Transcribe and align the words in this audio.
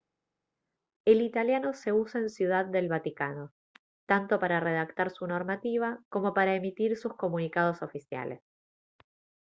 el 1.05 1.21
italiano 1.21 1.73
se 1.75 1.93
usa 1.93 2.19
en 2.21 2.31
ciudad 2.31 2.65
del 2.65 2.89
vaticano 2.89 3.53
tanto 4.07 4.39
para 4.39 4.59
redactar 4.59 5.11
su 5.11 5.27
normativa 5.27 5.99
como 6.09 6.33
para 6.33 6.55
emitir 6.55 6.97
sus 6.97 7.15
comunicados 7.15 7.83
oficiales 7.83 8.41